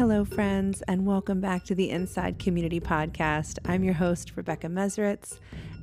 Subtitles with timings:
[0.00, 3.58] Hello, friends, and welcome back to the Inside Community Podcast.
[3.66, 5.38] I'm your host, Rebecca Mesritz,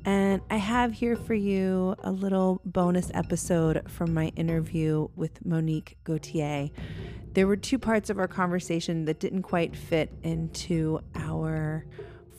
[0.06, 5.98] and I have here for you a little bonus episode from my interview with Monique
[6.04, 6.70] Gauthier.
[7.34, 11.86] There were two parts of our conversation that didn't quite fit into our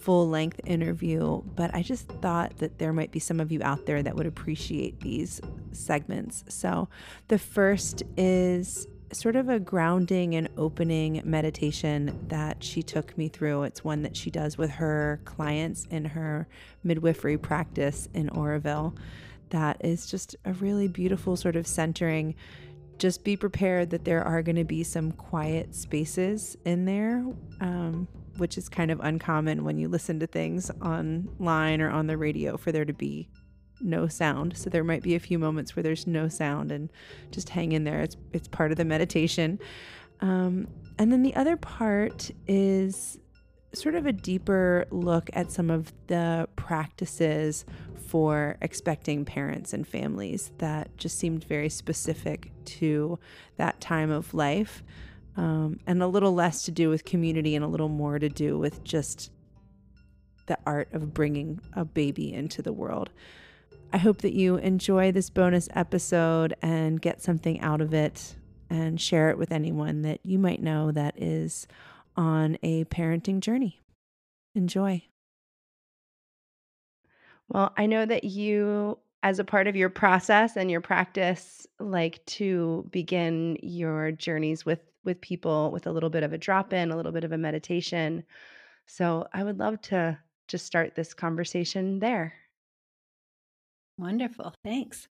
[0.00, 3.86] full length interview, but I just thought that there might be some of you out
[3.86, 5.40] there that would appreciate these
[5.70, 6.42] segments.
[6.48, 6.88] So
[7.28, 13.62] the first is sort of a grounding and opening meditation that she took me through.
[13.62, 16.46] It's one that she does with her clients in her
[16.84, 18.96] midwifery practice in Auroville.
[19.50, 22.34] That is just a really beautiful sort of centering.
[22.98, 27.24] Just be prepared that there are going to be some quiet spaces in there,
[27.60, 32.16] um, which is kind of uncommon when you listen to things online or on the
[32.16, 33.28] radio for there to be
[33.80, 34.56] no sound.
[34.56, 36.90] So there might be a few moments where there's no sound and
[37.30, 38.00] just hang in there.
[38.00, 39.58] It's it's part of the meditation.
[40.20, 40.68] Um,
[40.98, 43.18] and then the other part is
[43.72, 47.64] sort of a deeper look at some of the practices
[48.08, 53.18] for expecting parents and families that just seemed very specific to
[53.56, 54.82] that time of life.
[55.36, 58.58] Um, and a little less to do with community and a little more to do
[58.58, 59.30] with just
[60.46, 63.10] the art of bringing a baby into the world.
[63.92, 68.36] I hope that you enjoy this bonus episode and get something out of it
[68.68, 71.66] and share it with anyone that you might know that is
[72.16, 73.80] on a parenting journey.
[74.54, 75.02] Enjoy.
[77.48, 82.24] Well, I know that you, as a part of your process and your practice, like
[82.26, 86.90] to begin your journeys with with people with a little bit of a drop in,
[86.90, 88.22] a little bit of a meditation.
[88.86, 92.34] So I would love to just start this conversation there.
[93.98, 94.54] Wonderful.
[94.64, 95.08] Thanks.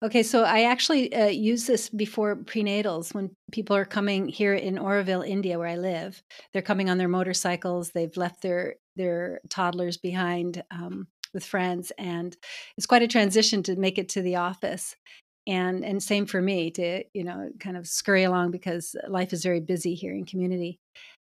[0.00, 4.76] Okay, so I actually uh, use this before prenatals when people are coming here in
[4.76, 6.22] Auroville, India, where I live.
[6.52, 7.90] They're coming on their motorcycles.
[7.90, 12.36] They've left their their toddlers behind um, with friends, and
[12.76, 14.94] it's quite a transition to make it to the office.
[15.48, 19.42] And and same for me to you know kind of scurry along because life is
[19.42, 20.78] very busy here in community.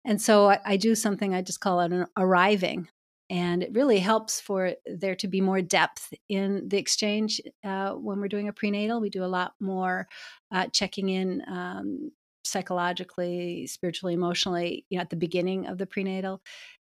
[0.06, 2.90] And so I, I do something I just call an arriving
[3.32, 8.20] and it really helps for there to be more depth in the exchange uh, when
[8.20, 9.00] we're doing a prenatal.
[9.00, 10.10] We do a lot more
[10.52, 12.12] uh, checking in um,
[12.44, 16.42] psychologically, spiritually, emotionally, you know, at the beginning of the prenatal.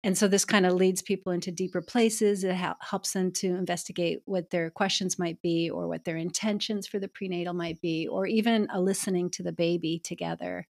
[0.04, 2.44] And so this kind of leads people into deeper places.
[2.44, 6.86] It ha- helps them to investigate what their questions might be, or what their intentions
[6.86, 10.68] for the prenatal might be, or even a listening to the baby together.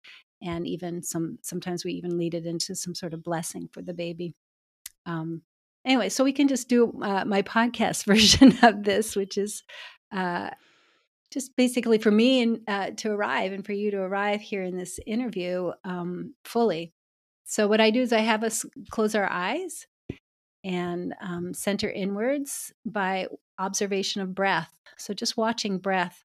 [0.42, 3.94] And even some sometimes we even lead it into some sort of blessing for the
[3.94, 4.34] baby.
[5.04, 5.42] Um,
[5.85, 9.63] anyway, so we can just do uh, my podcast version of this, which is
[10.13, 10.51] uh,
[11.31, 14.77] just basically for me and uh, to arrive and for you to arrive here in
[14.77, 16.93] this interview um, fully.
[17.45, 19.87] So what I do is I have us close our eyes
[20.63, 24.73] and um, center inwards by observation of breath.
[24.99, 26.25] So just watching breath.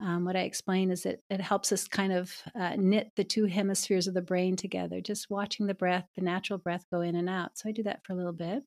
[0.00, 3.44] Um, what I explain is that it helps us kind of uh, knit the two
[3.44, 7.30] hemispheres of the brain together, just watching the breath, the natural breath go in and
[7.30, 7.56] out.
[7.56, 8.64] So I do that for a little bit.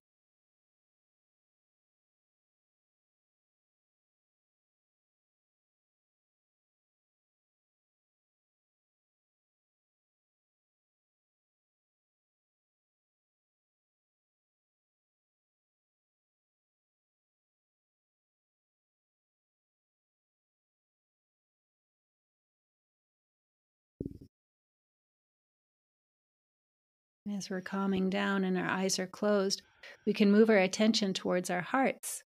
[27.34, 29.64] As we're calming down and our eyes are closed,
[30.06, 32.24] we can move our attention towards our hearts.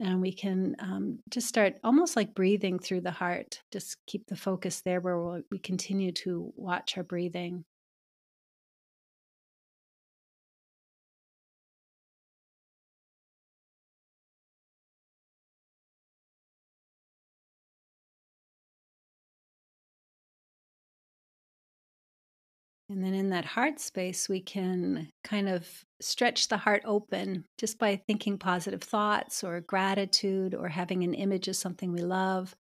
[0.00, 3.60] And we can um, just start almost like breathing through the heart.
[3.72, 7.64] Just keep the focus there where we continue to watch our breathing.
[22.90, 25.68] And then in that heart space, we can kind of
[26.00, 31.48] stretch the heart open just by thinking positive thoughts or gratitude or having an image
[31.48, 32.54] of something we love.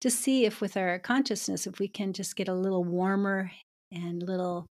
[0.00, 3.50] to see if, with our consciousness, if we can just get a little warmer
[3.92, 4.66] and a little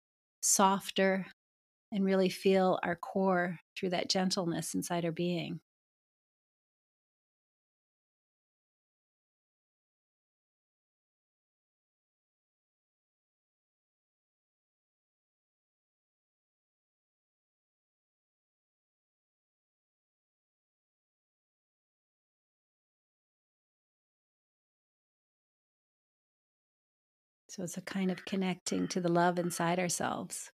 [0.43, 1.27] softer
[1.93, 5.61] and really feel our core through that gentleness inside our being.
[27.61, 30.51] So it's a kind of connecting to the love inside ourselves.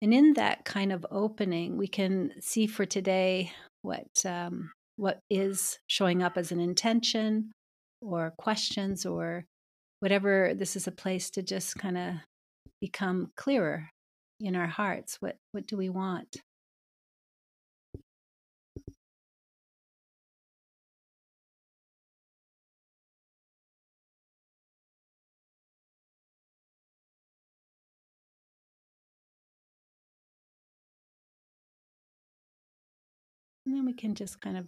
[0.00, 5.78] And in that kind of opening, we can see for today what um, what is
[5.86, 7.52] showing up as an intention
[8.00, 9.44] or questions or
[10.00, 10.54] whatever.
[10.54, 12.14] This is a place to just kind of
[12.80, 13.90] become clearer
[14.40, 15.18] in our hearts.
[15.20, 16.38] What what do we want?
[33.72, 34.66] And then we can just kind of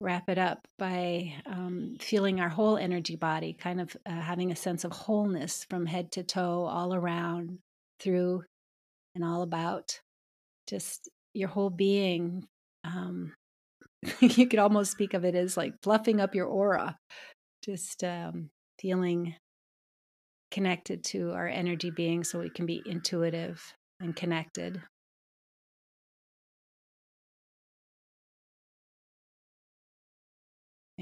[0.00, 4.56] wrap it up by um, feeling our whole energy body, kind of uh, having a
[4.56, 7.60] sense of wholeness from head to toe, all around,
[8.00, 8.42] through,
[9.14, 10.00] and all about.
[10.68, 12.48] Just your whole being.
[12.82, 13.32] Um,
[14.20, 16.98] you could almost speak of it as like fluffing up your aura,
[17.64, 18.50] just um,
[18.80, 19.36] feeling
[20.50, 23.62] connected to our energy being so we can be intuitive
[24.00, 24.82] and connected.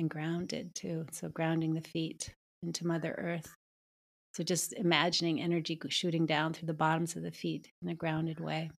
[0.00, 1.06] And grounded too.
[1.12, 3.54] So, grounding the feet into Mother Earth.
[4.34, 8.40] So, just imagining energy shooting down through the bottoms of the feet in a grounded
[8.40, 8.70] way.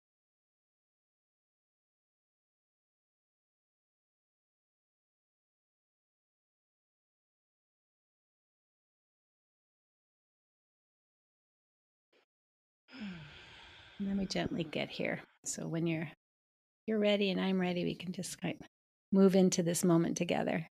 [14.01, 15.21] And then we gently get here.
[15.45, 16.09] So when you're
[16.87, 18.67] you're ready and I'm ready, we can just kind of
[19.13, 20.67] move into this moment together.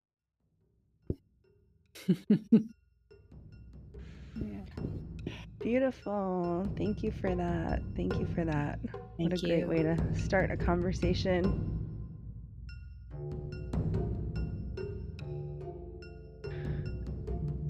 [5.66, 6.72] Beautiful.
[6.78, 7.82] Thank you for that.
[7.96, 8.78] Thank you for that.
[9.18, 9.48] Thank what a you.
[9.48, 11.44] great way to start a conversation.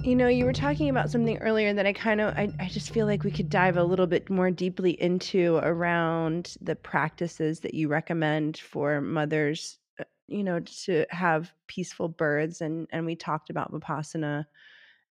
[0.04, 2.92] You know, you were talking about something earlier that I kind of, I, I just
[2.92, 7.74] feel like we could dive a little bit more deeply into around the practices that
[7.74, 9.80] you recommend for mothers
[10.28, 14.46] you know, to have peaceful birds and and we talked about Vipassana.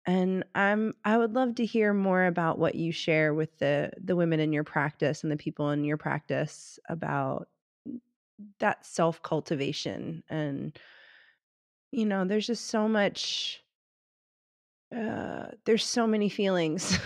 [0.06, 4.15] And I'm I would love to hear more about what you share with the the
[4.15, 7.50] women in your practice and the people in your practice about
[8.59, 10.77] that self-cultivation and
[11.92, 13.63] you know, there's just so much
[14.95, 16.98] uh there's so many feelings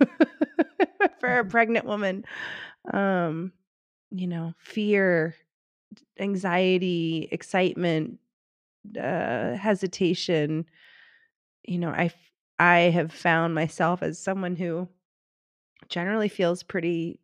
[1.20, 2.24] for a pregnant woman.
[2.92, 3.52] Um
[4.10, 5.34] you know, fear,
[6.18, 8.18] anxiety, excitement,
[9.00, 10.66] uh, hesitation.
[11.66, 12.12] You know, I
[12.58, 14.88] I have found myself as someone who
[15.88, 17.20] generally feels pretty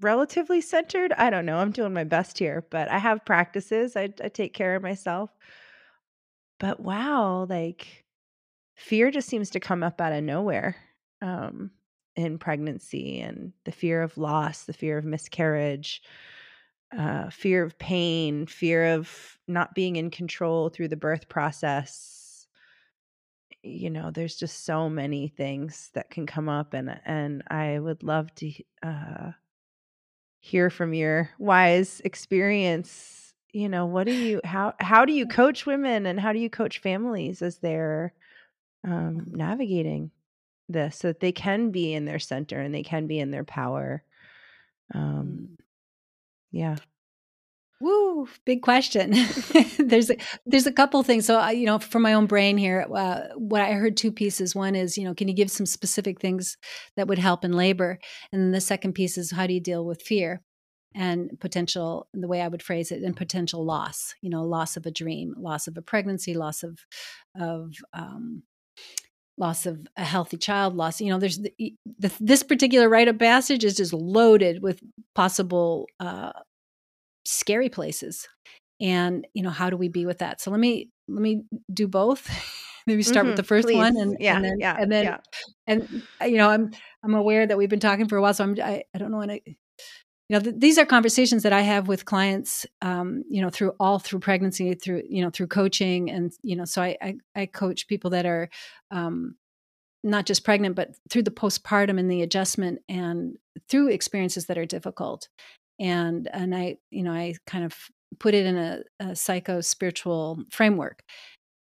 [0.00, 1.12] relatively centered.
[1.12, 1.58] I don't know.
[1.58, 3.96] I'm doing my best here, but I have practices.
[3.96, 5.30] I, I take care of myself.
[6.58, 8.04] But wow, like
[8.76, 10.76] fear just seems to come up out of nowhere
[11.20, 11.70] um,
[12.16, 16.02] in pregnancy and the fear of loss, the fear of miscarriage,
[16.96, 22.46] uh, fear of pain, fear of not being in control through the birth process.
[23.62, 28.02] You know, there's just so many things that can come up, and and I would
[28.02, 28.52] love to
[28.82, 29.30] uh,
[30.40, 33.34] hear from your wise experience.
[33.52, 36.50] You know, what do you how how do you coach women and how do you
[36.50, 38.12] coach families as they're
[38.84, 40.10] um, navigating
[40.68, 43.44] this so that they can be in their center and they can be in their
[43.44, 44.02] power.
[44.94, 45.56] Um.
[46.52, 46.76] Yeah.
[47.80, 49.10] Woo, big question.
[49.78, 50.16] there's a,
[50.46, 51.26] there's a couple things.
[51.26, 54.54] So, you know, from my own brain here, uh, what I heard two pieces.
[54.54, 56.56] One is, you know, can you give some specific things
[56.96, 57.98] that would help in labor?
[58.32, 60.42] And the second piece is, how do you deal with fear
[60.94, 62.06] and potential?
[62.14, 64.14] The way I would phrase it, and potential loss.
[64.22, 66.78] You know, loss of a dream, loss of a pregnancy, loss of
[67.34, 68.44] of um,
[69.38, 71.52] loss of a healthy child loss you know there's the,
[71.98, 74.80] the, this particular rite of passage is just loaded with
[75.14, 76.32] possible uh,
[77.24, 78.28] scary places
[78.80, 81.88] and you know how do we be with that so let me let me do
[81.88, 82.28] both
[82.86, 83.76] maybe start mm-hmm, with the first please.
[83.76, 85.18] one and, yeah, and then yeah, and then yeah.
[85.66, 86.70] and you know i'm
[87.02, 89.18] i'm aware that we've been talking for a while so i'm i, I don't know
[89.18, 89.40] when i
[90.32, 93.74] you know th- these are conversations that i have with clients um, you know through
[93.78, 97.46] all through pregnancy through you know through coaching and you know so i i, I
[97.46, 98.48] coach people that are
[98.90, 99.36] um,
[100.02, 103.36] not just pregnant but through the postpartum and the adjustment and
[103.68, 105.28] through experiences that are difficult.
[105.78, 107.74] And and i you know i kind of
[108.18, 111.02] put it in a, a psycho spiritual framework.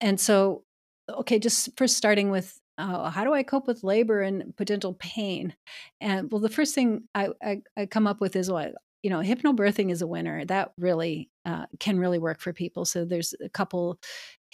[0.00, 0.64] And so
[1.08, 5.54] okay just first starting with uh, how do I cope with labor and potential pain?
[6.00, 9.20] And well, the first thing I, I, I come up with is what you know,
[9.20, 10.44] hypnobirthing is a winner.
[10.44, 12.84] That really uh, can really work for people.
[12.84, 13.98] So there's a couple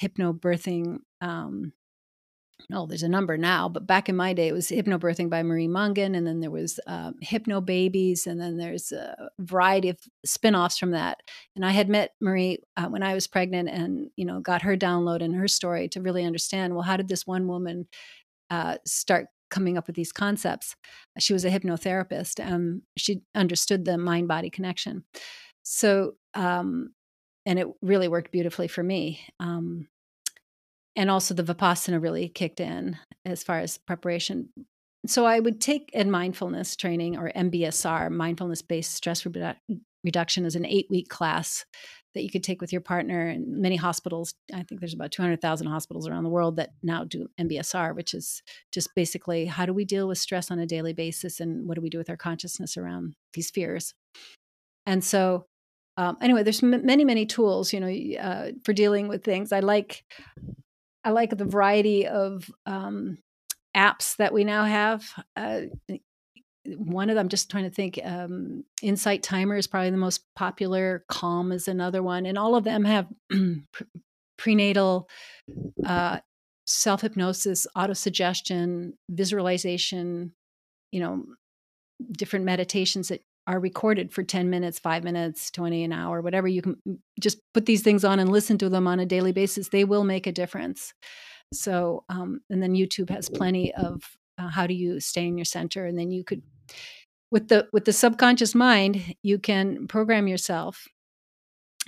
[0.01, 1.73] hypnobirthing um,
[2.73, 5.69] oh, there's a number now, but back in my day, it was hypnobirthing by Marie
[5.69, 10.79] Mongan, and then there was um, hypno babies, and then there's a variety of spin-offs
[10.79, 11.19] from that.
[11.57, 14.77] And I had met Marie uh, when I was pregnant, and you know, got her
[14.77, 16.75] download and her story to really understand.
[16.75, 17.87] Well, how did this one woman
[18.51, 20.75] uh, start coming up with these concepts?
[21.19, 22.45] She was a hypnotherapist.
[22.45, 25.05] Um, she understood the mind-body connection.
[25.63, 26.95] So, um,
[27.47, 29.21] and it really worked beautifully for me.
[29.39, 29.89] Um,
[30.97, 34.49] and also the vipassana really kicked in as far as preparation.
[35.07, 39.57] So i would take a mindfulness training or mbsr mindfulness based stress redu-
[40.03, 41.67] reduction as an eight week class
[42.15, 45.67] that you could take with your partner and many hospitals i think there's about 200000
[45.67, 49.85] hospitals around the world that now do mbsr which is just basically how do we
[49.85, 52.77] deal with stress on a daily basis and what do we do with our consciousness
[52.77, 53.95] around these fears?
[54.87, 55.47] And so
[55.97, 59.53] um, anyway there's m- many many tools you know uh, for dealing with things.
[59.53, 60.05] I like
[61.05, 63.19] I like the variety of um,
[63.77, 65.05] apps that we now have.
[65.37, 65.63] Uh,
[66.67, 70.25] one of them, I'm just trying to think, um, Insight Timer is probably the most
[70.35, 71.05] popular.
[71.09, 73.07] Calm is another one, and all of them have
[74.39, 75.09] prenatal
[75.85, 76.21] uh,
[76.67, 80.33] self hypnosis, auto suggestion, visualization.
[80.91, 81.25] You know,
[82.13, 86.63] different meditations that are recorded for 10 minutes, five minutes, 20 an hour, whatever you
[86.63, 86.77] can
[87.21, 89.69] just put these things on and listen to them on a daily basis.
[89.69, 90.95] They will make a difference.
[91.53, 94.03] So, um, and then YouTube has plenty of
[94.39, 95.85] uh, how do you stay in your center.
[95.85, 96.43] And then you could,
[97.31, 100.87] with the, with the subconscious mind, you can program yourself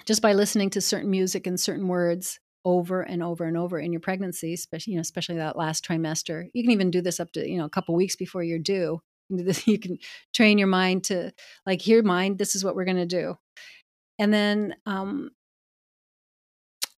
[0.04, 3.92] just by listening to certain music and certain words over and over and over in
[3.92, 6.48] your pregnancy, especially, you know, especially that last trimester.
[6.52, 9.00] You can even do this up to, you know, a couple weeks before you're due
[9.66, 9.98] you can
[10.34, 11.32] train your mind to
[11.66, 13.36] like here mind this is what we're going to do.
[14.18, 15.30] And then um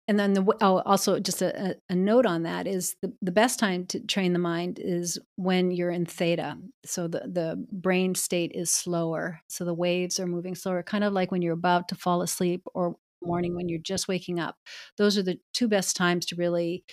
[0.09, 3.59] and then the oh, also just a, a note on that is the, the best
[3.59, 6.57] time to train the mind is when you're in theta.
[6.87, 9.41] So the, the brain state is slower.
[9.49, 12.63] So the waves are moving slower kind of like when you're about to fall asleep
[12.75, 14.57] or morning when you're just waking up.
[14.97, 16.85] Those are the two best times to really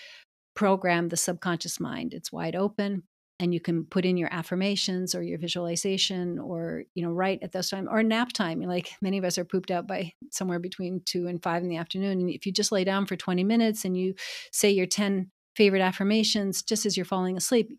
[0.53, 2.13] program the subconscious mind.
[2.13, 3.03] It's wide open
[3.39, 7.51] and you can put in your affirmations or your visualization or you know right at
[7.51, 11.01] this time or nap time like many of us are pooped out by somewhere between
[11.05, 13.85] two and five in the afternoon and if you just lay down for 20 minutes
[13.85, 14.13] and you
[14.51, 17.69] say your 10 favorite affirmations just as you're falling asleep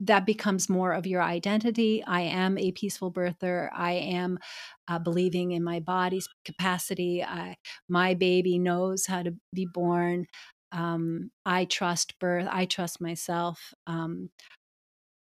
[0.00, 2.04] that becomes more of your identity.
[2.06, 3.68] I am a peaceful birther.
[3.74, 4.38] I am
[4.86, 7.24] uh, believing in my body's capacity.
[7.24, 7.56] I,
[7.88, 10.26] my baby knows how to be born.
[10.70, 12.46] Um, i trust birth.
[12.50, 13.74] I trust myself.
[13.86, 14.30] Um,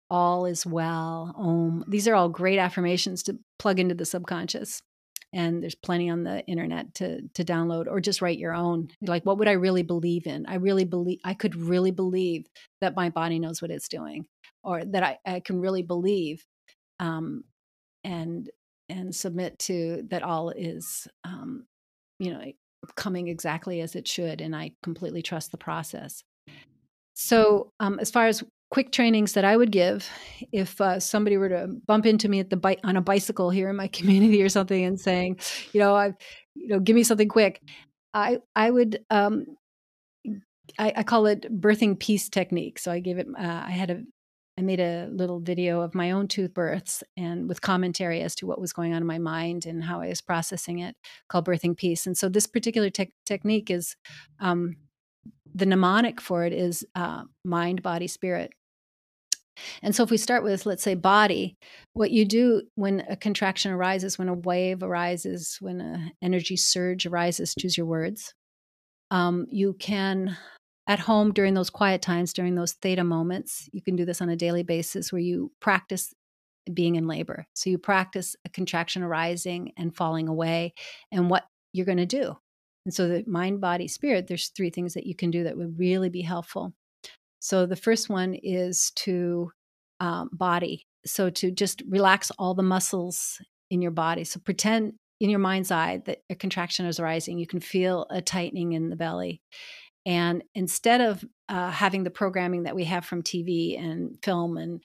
[0.10, 1.84] all is well, om.
[1.88, 4.82] These are all great affirmations to plug into the subconscious.
[5.32, 8.90] And there's plenty on the internet to to download or just write your own.
[9.02, 10.48] Like what would I really believe in?
[10.48, 12.48] I really believe I could really believe
[12.82, 14.26] that my body knows what it's doing
[14.64, 16.44] or that I, I can really believe
[17.00, 17.44] um,
[18.04, 18.50] and
[18.90, 21.68] and submit to that all is um,
[22.18, 22.44] you know
[22.96, 26.24] coming exactly as it should and I completely trust the process.
[27.14, 30.10] So, um, as far as quick trainings that I would give
[30.52, 33.70] if uh, somebody were to bump into me at the bike on a bicycle here
[33.70, 35.40] in my community or something and saying,
[35.74, 36.14] you know, I,
[36.56, 37.62] you know, give me something quick.
[38.14, 39.46] I I would um,
[40.78, 42.80] I, I call it birthing peace technique.
[42.80, 43.28] So I gave it.
[43.38, 44.02] Uh, I had a
[44.58, 48.46] I made a little video of my own tooth births and with commentary as to
[48.46, 50.98] what was going on in my mind and how I was processing it,
[51.30, 52.06] called Birthing Peace.
[52.06, 53.96] And so this particular te- technique is
[54.42, 54.76] um,
[55.56, 58.52] the mnemonic for it is uh, mind, body, spirit.
[59.82, 61.58] And so, if we start with, let's say, body,
[61.94, 67.06] what you do when a contraction arises, when a wave arises, when an energy surge
[67.06, 68.34] arises, choose your words.
[69.12, 70.38] Um, you can,
[70.88, 74.30] at home during those quiet times, during those theta moments, you can do this on
[74.30, 76.14] a daily basis where you practice
[76.72, 77.48] being in labor.
[77.54, 80.74] So, you practice a contraction arising and falling away
[81.12, 82.36] and what you're going to do.
[82.86, 85.78] And so, the mind, body, spirit, there's three things that you can do that would
[85.78, 86.74] really be helpful.
[87.40, 89.52] So the first one is to
[90.00, 90.86] um, body.
[91.06, 94.24] So to just relax all the muscles in your body.
[94.24, 97.38] So pretend in your mind's eye that a contraction is arising.
[97.38, 99.42] You can feel a tightening in the belly.
[100.06, 104.82] And instead of uh, having the programming that we have from TV and film and,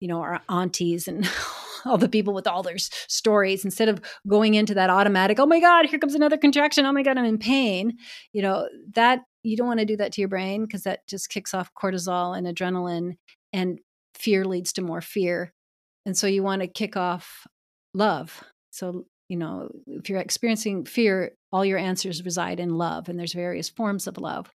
[0.00, 1.28] you know, our aunties and
[1.84, 5.60] all the people with all their stories, instead of going into that automatic, oh my
[5.60, 6.84] God, here comes another contraction.
[6.84, 7.96] Oh my God, I'm in pain.
[8.32, 11.30] You know, that you don't want to do that to your brain because that just
[11.30, 13.16] kicks off cortisol and adrenaline
[13.52, 13.78] and
[14.14, 15.52] fear leads to more fear
[16.04, 17.46] and so you want to kick off
[17.94, 23.18] love so you know if you're experiencing fear all your answers reside in love and
[23.18, 24.50] there's various forms of love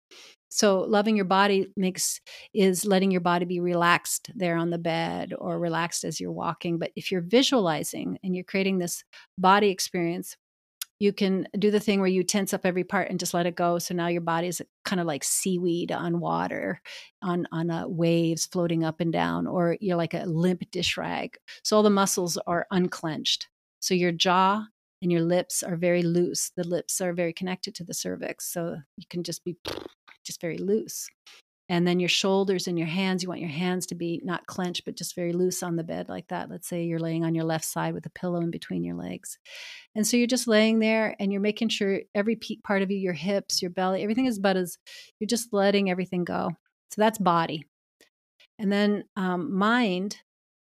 [0.51, 2.21] So loving your body makes
[2.55, 6.79] is letting your body be relaxed there on the bed or relaxed as you're walking.
[6.79, 9.05] But if you're visualizing and you're creating this
[9.37, 10.37] body experience,
[10.99, 13.55] you can do the thing where you tense up every part and just let it
[13.55, 13.79] go.
[13.79, 16.81] So now your body is kind of like seaweed on water,
[17.23, 21.37] on on uh, waves floating up and down, or you're like a limp dish rag.
[21.63, 23.49] So all the muscles are unclenched.
[23.81, 24.65] So your jaw
[25.01, 26.51] and your lips are very loose.
[26.57, 29.57] The lips are very connected to the cervix, so you can just be
[30.25, 31.09] just very loose.
[31.69, 34.85] And then your shoulders and your hands, you want your hands to be not clenched,
[34.85, 36.49] but just very loose on the bed like that.
[36.49, 39.39] Let's say you're laying on your left side with a pillow in between your legs.
[39.95, 43.13] And so you're just laying there and you're making sure every part of you, your
[43.13, 44.79] hips, your belly, everything is but as
[45.21, 46.51] you're just letting everything go.
[46.91, 47.67] So that's body.
[48.59, 50.17] And then um, mind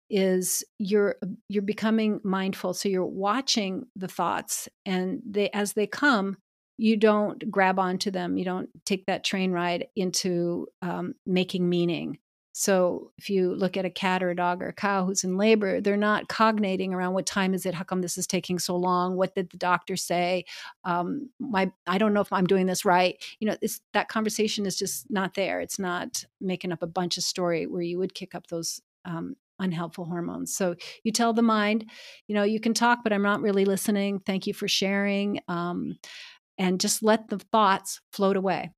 [0.09, 1.17] is you're
[1.49, 6.37] you're becoming mindful so you're watching the thoughts and they as they come
[6.79, 12.19] you don't grab onto them you don't take that train ride into um, making meaning
[12.53, 15.37] so if you look at a cat or a dog or a cow who's in
[15.37, 18.77] labor they're not cognating around what time is it how come this is taking so
[18.77, 20.45] long what did the doctor say
[20.85, 23.57] um, my i don't know if i'm doing this right you know
[23.93, 27.83] that conversation is just not there it's not making up a bunch of story where
[27.83, 30.55] you would kick up those um, unhelpful hormones.
[30.55, 31.91] So you tell the mind,
[32.27, 34.21] you know, you can talk, but I'm not really listening.
[34.21, 35.41] Thank you for sharing.
[35.49, 35.97] Um,
[36.59, 38.71] and just let the thoughts float away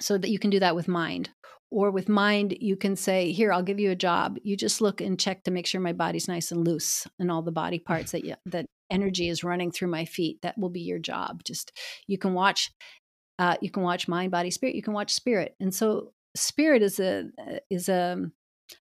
[0.00, 1.30] so that you can do that with mind.
[1.70, 4.38] Or with mind, you can say, Here, I'll give you a job.
[4.42, 7.42] You just look and check to make sure my body's nice and loose and all
[7.42, 10.38] the body parts that, you, that energy is running through my feet.
[10.42, 11.42] That will be your job.
[11.44, 11.72] Just
[12.06, 12.70] you can watch.
[13.38, 14.76] Uh, you can watch mind, body, spirit.
[14.76, 17.24] You can watch spirit, and so spirit is a
[17.68, 18.30] is a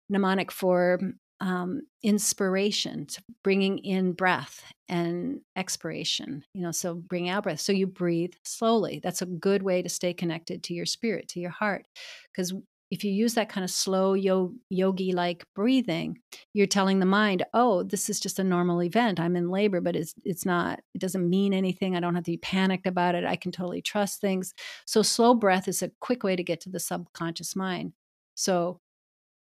[0.10, 1.00] mnemonic for
[1.42, 6.44] um, inspiration, to bringing in breath and expiration.
[6.54, 7.60] You know, so bring out breath.
[7.60, 9.00] So you breathe slowly.
[9.04, 11.86] That's a good way to stay connected to your spirit, to your heart,
[12.32, 12.54] because
[12.92, 16.20] if you use that kind of slow yogi like breathing,
[16.54, 19.20] you're telling the mind, "Oh, this is just a normal event.
[19.20, 20.82] I'm in labor, but it's it's not.
[20.94, 21.96] It doesn't mean anything.
[21.96, 23.26] I don't have to be panicked about it.
[23.26, 24.54] I can totally trust things."
[24.86, 27.94] So slow breath is a quick way to get to the subconscious mind.
[28.36, 28.80] So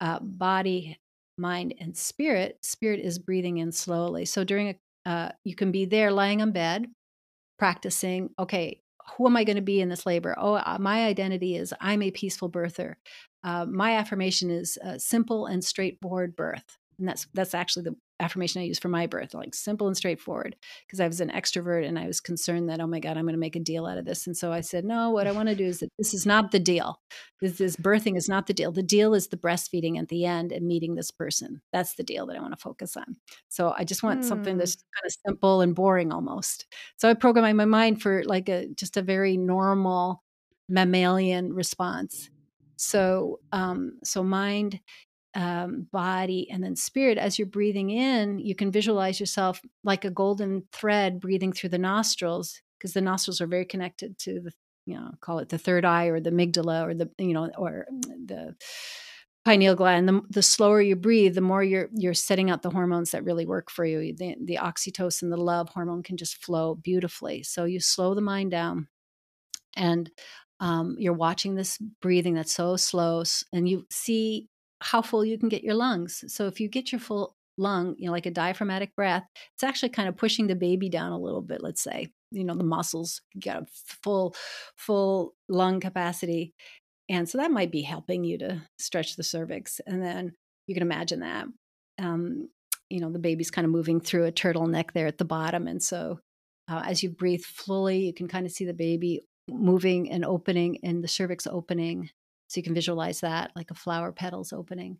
[0.01, 0.97] uh, body,
[1.37, 4.25] mind, and spirit, spirit is breathing in slowly.
[4.25, 6.87] So during a, uh, you can be there lying on bed,
[7.59, 8.81] practicing, okay,
[9.17, 10.35] who am I going to be in this labor?
[10.37, 12.95] Oh, uh, my identity is I'm a peaceful birther.
[13.43, 18.65] Uh, my affirmation is simple and straightforward birth and that's that's actually the affirmation I
[18.65, 20.55] use for my birth, like simple and straightforward.
[20.85, 23.33] Because I was an extrovert and I was concerned that, oh my God, I'm going
[23.33, 24.25] to make a deal out of this.
[24.27, 26.51] And so I said, no, what I want to do is that this is not
[26.51, 26.99] the deal.
[27.41, 28.71] This, this birthing is not the deal.
[28.71, 31.61] The deal is the breastfeeding at the end and meeting this person.
[31.73, 33.17] That's the deal that I want to focus on.
[33.49, 34.25] So I just want mm.
[34.25, 34.79] something that's hmm.
[34.79, 36.65] kind of simple and boring almost.
[36.97, 40.23] So I program my mind for like a just a very normal
[40.69, 42.29] mammalian response.
[42.77, 44.79] So um, so mind
[45.35, 50.09] um, body and then spirit as you're breathing in you can visualize yourself like a
[50.09, 54.51] golden thread breathing through the nostrils because the nostrils are very connected to the
[54.85, 57.85] you know call it the third eye or the amygdala or the you know or
[58.25, 58.55] the
[59.45, 60.09] pineal gland.
[60.09, 63.45] The, the slower you breathe the more you're you're setting out the hormones that really
[63.45, 64.13] work for you.
[64.17, 67.43] The, the oxytocin the love hormone can just flow beautifully.
[67.43, 68.87] So you slow the mind down
[69.77, 70.09] and
[70.59, 74.49] um, you're watching this breathing that's so slow and you see
[74.81, 76.23] how full you can get your lungs.
[76.27, 79.89] So if you get your full lung, you know, like a diaphragmatic breath, it's actually
[79.89, 82.09] kind of pushing the baby down a little bit, let's say.
[82.31, 83.65] You know, the muscles get a
[84.03, 84.35] full,
[84.75, 86.53] full lung capacity.
[87.07, 89.79] And so that might be helping you to stretch the cervix.
[89.85, 90.33] And then
[90.67, 91.45] you can imagine that.
[91.99, 92.49] Um,
[92.89, 95.67] you know, the baby's kind of moving through a turtleneck there at the bottom.
[95.67, 96.19] And so
[96.67, 100.79] uh, as you breathe fully, you can kind of see the baby moving and opening
[100.83, 102.09] and the cervix opening
[102.55, 104.97] so you can visualize that like a flower petals opening.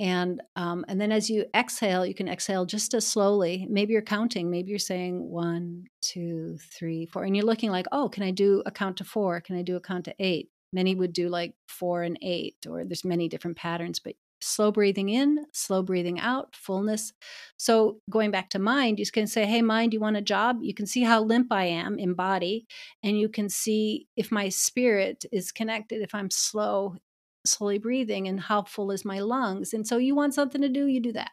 [0.00, 3.66] And um, and then as you exhale, you can exhale just as slowly.
[3.70, 4.50] Maybe you're counting.
[4.50, 8.62] Maybe you're saying one, two, three, four, and you're looking like, oh, can I do
[8.66, 9.40] a count to four?
[9.40, 10.48] Can I do a count to eight?
[10.72, 15.08] Many would do like four and eight, or there's many different patterns, but slow breathing
[15.08, 17.12] in, slow breathing out, fullness.
[17.56, 20.58] So going back to mind, you can say, Hey, mind, you want a job?
[20.62, 22.66] You can see how limp I am in body,
[23.02, 26.96] and you can see if my spirit is connected, if I'm slow,
[27.44, 29.72] slowly breathing, and how full is my lungs.
[29.72, 31.30] And so you want something to do, you do that.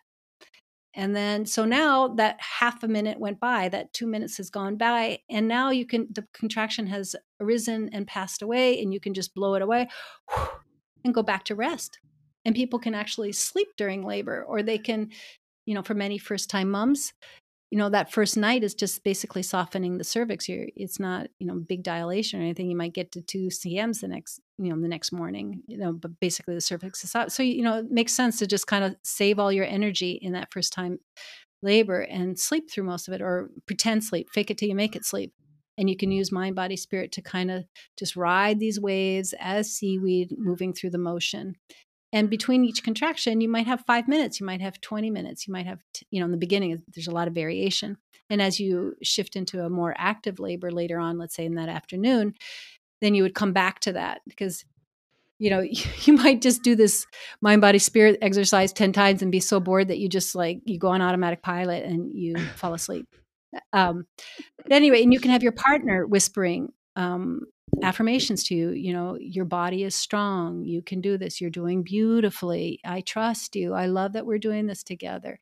[0.94, 4.78] And then, so now that half a minute went by, that two minutes has gone
[4.78, 9.14] by, and now you can, the contraction has arisen and passed away, and you can
[9.14, 9.90] just blow it away
[11.06, 12.00] and go back to rest
[12.48, 15.12] and people can actually sleep during labor or they can
[15.68, 17.14] you know for many first time moms
[17.72, 20.48] you know that first night is just basically softening the cervix.
[20.48, 22.70] You're, it's not you know big dilation or anything.
[22.70, 25.92] You might get to 2 cms the next you know the next morning you know
[25.92, 27.32] but basically the cervix is soft.
[27.32, 30.34] So you know it makes sense to just kind of save all your energy in
[30.34, 31.00] that first time
[31.62, 34.96] labor and sleep through most of it or pretend sleep fake it till you make
[34.96, 35.34] it sleep.
[35.80, 37.66] And you can use mind body spirit to kind of
[38.00, 41.56] just ride these waves as seaweed moving through the motion
[42.14, 45.54] and between each contraction you might have five minutes you might have 20 minutes you
[45.54, 47.98] might have you know in the beginning there's a lot of variation.
[48.30, 51.70] And as you shift into a more active labor later on let's say in that
[51.70, 52.34] afternoon
[53.02, 54.66] then you would come back to that because
[55.40, 55.62] you know
[56.06, 57.06] you might just do this
[57.42, 60.78] mind body spirit exercise 10 times and be so bored that you just like you
[60.80, 63.08] go on automatic pilot and you fall asleep.
[63.74, 64.06] Um
[64.58, 67.42] but anyway and you can have your partner whispering um
[67.84, 70.64] affirmations to you you know your body is strong.
[70.64, 71.42] You can do this.
[71.42, 72.80] You're doing beautifully.
[72.86, 73.74] I trust you.
[73.74, 75.40] I love that we're doing this together.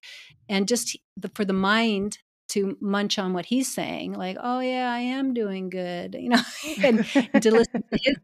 [0.49, 4.91] And just the, for the mind to munch on what he's saying like oh yeah
[4.91, 6.41] i am doing good you know
[6.83, 7.03] and,
[7.41, 8.15] to listen to his,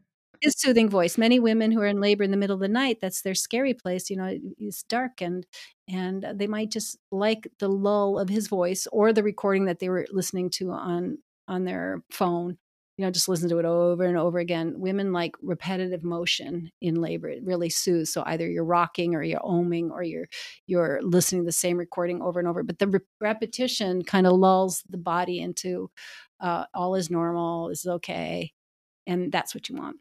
[0.42, 1.16] his soothing voice.
[1.16, 3.74] Many women who are in labor in the middle of the night that's their scary
[3.74, 5.46] place you know it's dark and
[5.88, 9.88] and they might just like the lull of his voice or the recording that they
[9.88, 12.58] were listening to on on their phone
[12.96, 14.74] you know, just listen to it over and over again.
[14.76, 17.28] Women like repetitive motion in labor.
[17.28, 18.12] It really soothes.
[18.12, 20.28] So either you're rocking or you're oming or you're
[20.66, 22.62] you're listening to the same recording over and over.
[22.62, 25.90] But the re- repetition kind of lulls the body into
[26.40, 28.52] uh, all is normal, is okay,
[29.06, 29.96] and that's what you want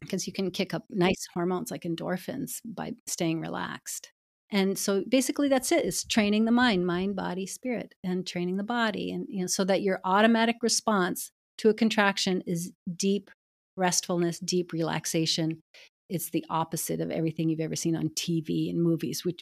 [0.00, 4.12] because you can kick up nice hormones like endorphins by staying relaxed.
[4.50, 5.84] And so basically that's it.
[5.84, 9.10] It's training the mind, mind, body, spirit, and training the body.
[9.10, 13.30] And you know, so that your automatic response to a contraction is deep
[13.76, 15.60] restfulness, deep relaxation.
[16.08, 19.40] It's the opposite of everything you've ever seen on TV and movies, which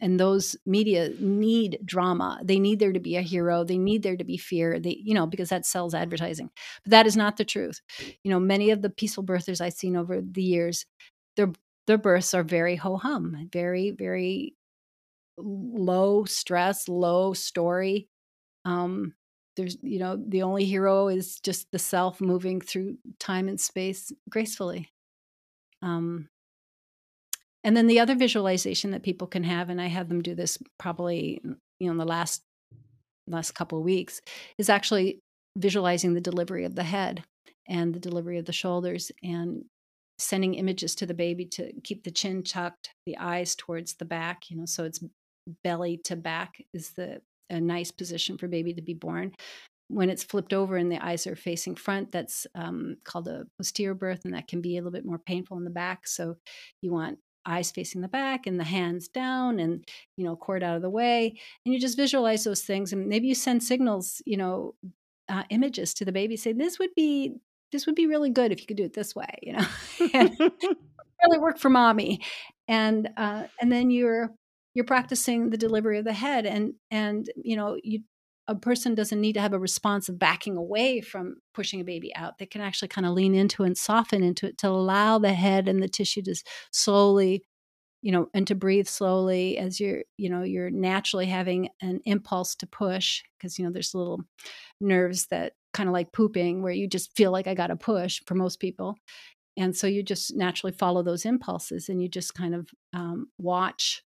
[0.00, 2.40] and those media need drama.
[2.42, 3.64] They need there to be a hero.
[3.64, 4.78] They need there to be fear.
[4.78, 6.50] They, you know, because that sells advertising.
[6.84, 7.80] But that is not the truth.
[8.24, 10.86] You know, many of the peaceful birthers I've seen over the years,
[11.36, 11.52] their
[11.86, 14.54] their births are very ho hum, very very
[15.38, 18.08] low stress, low story.
[18.64, 19.14] Um,
[19.56, 24.12] there's you know the only hero is just the self moving through time and space
[24.28, 24.90] gracefully.
[25.82, 26.28] Um,
[27.66, 30.56] and then the other visualization that people can have and i have them do this
[30.78, 31.42] probably
[31.78, 32.42] you know in the last
[33.26, 34.22] last couple of weeks
[34.56, 35.18] is actually
[35.58, 37.24] visualizing the delivery of the head
[37.68, 39.64] and the delivery of the shoulders and
[40.18, 44.48] sending images to the baby to keep the chin tucked the eyes towards the back
[44.48, 45.02] you know so it's
[45.64, 49.32] belly to back is the a nice position for baby to be born.
[49.88, 53.94] When it's flipped over and the eyes are facing front, that's um, called a posterior
[53.94, 56.08] birth, and that can be a little bit more painful in the back.
[56.08, 56.36] So
[56.82, 59.84] you want eyes facing the back and the hands down and
[60.16, 63.28] you know cord out of the way and you just visualize those things and maybe
[63.28, 64.74] you send signals you know
[65.28, 67.32] uh, images to the baby say this would be
[67.72, 69.66] this would be really good if you could do it this way you know
[70.14, 70.36] and
[71.24, 72.20] really work for mommy
[72.68, 74.30] and uh, and then you're
[74.76, 78.00] you're practicing the delivery of the head and and you know you
[78.46, 82.14] a person doesn't need to have a response of backing away from pushing a baby
[82.14, 82.38] out.
[82.38, 85.66] They can actually kind of lean into and soften into it to allow the head
[85.66, 86.36] and the tissue to
[86.70, 87.42] slowly
[88.02, 92.54] you know and to breathe slowly as you're you know you're naturally having an impulse
[92.56, 94.20] to push because you know there's little
[94.78, 98.20] nerves that kind of like pooping where you just feel like i got to push
[98.26, 98.96] for most people.
[99.56, 104.02] And so you just naturally follow those impulses and you just kind of um, watch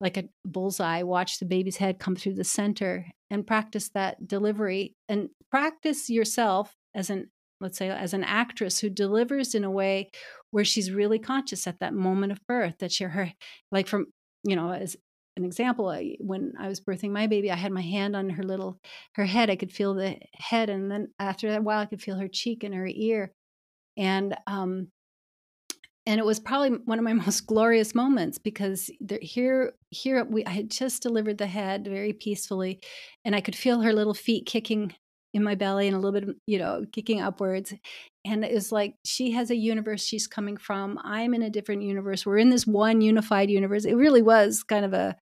[0.00, 4.94] like a bullseye, watch the baby's head come through the center and practice that delivery
[5.08, 7.30] and practice yourself as an
[7.60, 10.10] let's say as an actress who delivers in a way
[10.50, 13.32] where she's really conscious at that moment of birth that she her
[13.70, 14.06] like from
[14.42, 14.96] you know as
[15.36, 18.78] an example when i was birthing my baby i had my hand on her little
[19.14, 19.50] her head.
[19.50, 22.64] I could feel the head and then after a while i could feel her cheek
[22.64, 23.32] and her ear.
[23.96, 24.88] And um,
[26.06, 30.44] and it was probably one of my most glorious moments because there, here here we
[30.44, 32.80] I had just delivered the head very peacefully
[33.24, 34.94] and I could feel her little feet kicking
[35.32, 37.74] in my belly and a little bit you know kicking upwards.
[38.24, 40.98] And it was like she has a universe she's coming from.
[41.04, 42.24] I'm in a different universe.
[42.24, 43.84] We're in this one unified universe.
[43.84, 45.16] It really was kind of a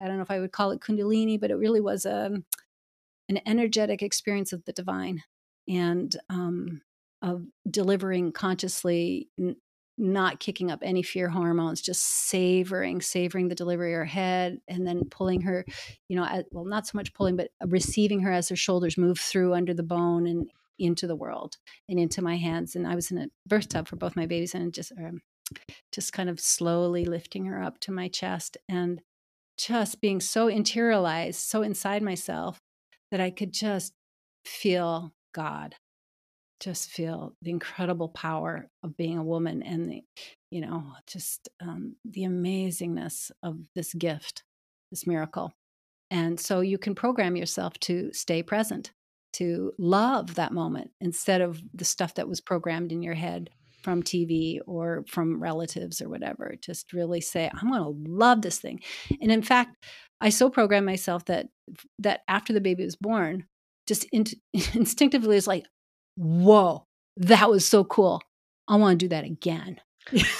[0.00, 2.44] I don't know if I would call it kundalini but it really was a um,
[3.30, 5.22] an energetic experience of the divine
[5.68, 6.80] and um
[7.20, 9.28] of delivering consciously
[9.98, 14.86] not kicking up any fear hormones, just savoring, savoring the delivery of her head, and
[14.86, 15.64] then pulling her,
[16.08, 19.18] you know, at, well, not so much pulling, but receiving her as her shoulders move
[19.18, 21.56] through under the bone and into the world
[21.88, 22.76] and into my hands.
[22.76, 25.20] And I was in a birth tub for both my babies, and just, um,
[25.92, 29.00] just kind of slowly lifting her up to my chest and
[29.56, 32.60] just being so interiorized, so inside myself
[33.10, 33.92] that I could just
[34.44, 35.74] feel God
[36.60, 40.02] just feel the incredible power of being a woman and the,
[40.50, 44.42] you know, just um, the amazingness of this gift,
[44.90, 45.52] this miracle.
[46.10, 48.92] And so you can program yourself to stay present,
[49.34, 53.50] to love that moment instead of the stuff that was programmed in your head
[53.82, 56.54] from TV or from relatives or whatever.
[56.60, 58.80] Just really say, I'm going to love this thing.
[59.20, 59.76] And in fact,
[60.20, 61.48] I so programmed myself that
[62.00, 63.44] that after the baby was born,
[63.86, 64.24] just in,
[64.74, 65.64] instinctively is like,
[66.18, 66.84] whoa,
[67.16, 68.20] that was so cool.
[68.66, 69.80] I want to do that again.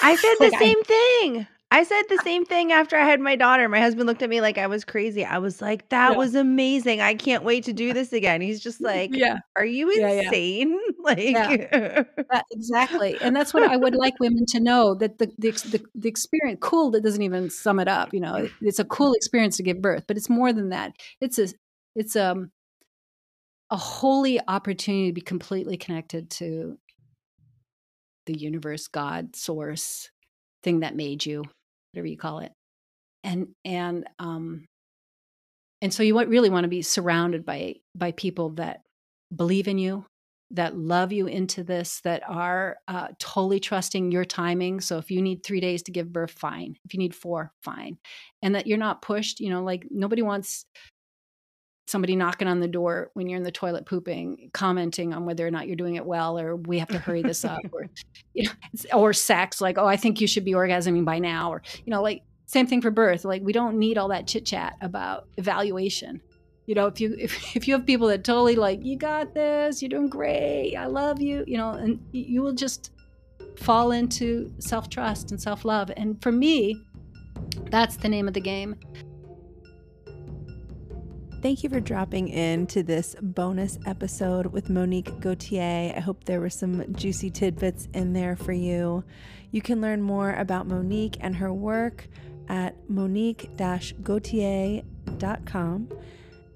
[0.02, 1.46] I said the like same I, thing.
[1.70, 3.68] I said the same thing after I had my daughter.
[3.68, 5.22] My husband looked at me like I was crazy.
[5.22, 6.16] I was like, that yeah.
[6.16, 7.02] was amazing.
[7.02, 8.40] I can't wait to do this again.
[8.40, 9.38] He's just like, yeah.
[9.54, 10.70] Are you insane?
[10.70, 12.02] Yeah, like yeah.
[12.50, 13.18] exactly.
[13.20, 16.58] And that's what I would like women to know that the, the the the experience
[16.62, 18.48] cool that doesn't even sum it up, you know.
[18.62, 20.92] It's a cool experience to give birth, but it's more than that.
[21.20, 21.48] It's a
[21.94, 22.50] it's um
[23.70, 26.78] a holy opportunity to be completely connected to
[28.26, 30.10] the universe, God, source,
[30.62, 31.44] thing that made you,
[31.92, 32.52] whatever you call it.
[33.24, 34.64] And and um
[35.80, 38.82] and so you really want to be surrounded by by people that
[39.34, 40.04] believe in you,
[40.52, 44.80] that love you into this, that are uh, totally trusting your timing.
[44.80, 46.76] So if you need three days to give birth, fine.
[46.84, 47.98] If you need four, fine.
[48.42, 49.40] And that you're not pushed.
[49.40, 50.64] You know, like nobody wants
[51.88, 55.50] somebody knocking on the door when you're in the toilet pooping, commenting on whether or
[55.50, 57.86] not you're doing it well, or we have to hurry this up, or
[58.34, 61.62] you know, or sex, like, oh, I think you should be orgasming by now, or
[61.84, 63.24] you know, like same thing for birth.
[63.24, 66.20] Like we don't need all that chit chat about evaluation.
[66.66, 69.80] You know, if you if, if you have people that totally like, you got this,
[69.82, 72.92] you're doing great, I love you, you know, and you will just
[73.56, 75.90] fall into self trust and self love.
[75.96, 76.82] And for me,
[77.70, 78.76] that's the name of the game.
[81.40, 85.94] Thank you for dropping in to this bonus episode with Monique Gauthier.
[85.96, 89.04] I hope there were some juicy tidbits in there for you.
[89.52, 92.08] You can learn more about Monique and her work
[92.48, 94.82] at monique gauthier.com.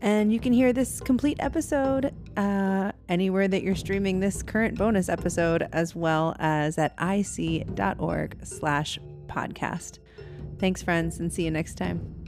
[0.00, 5.08] And you can hear this complete episode uh, anywhere that you're streaming this current bonus
[5.08, 10.00] episode, as well as at ic.org slash podcast.
[10.58, 12.21] Thanks, friends, and see you next time.